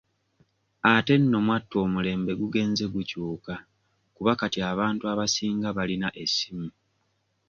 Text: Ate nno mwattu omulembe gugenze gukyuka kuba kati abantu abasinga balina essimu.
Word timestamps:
Ate 0.93 1.13
nno 1.19 1.37
mwattu 1.45 1.75
omulembe 1.85 2.31
gugenze 2.41 2.85
gukyuka 2.93 3.53
kuba 4.15 4.31
kati 4.39 4.59
abantu 4.71 5.03
abasinga 5.11 5.67
balina 5.77 6.07
essimu. 6.23 6.67